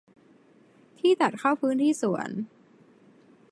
[0.99, 2.29] ที่ตัดเข้าพื้นที่สวน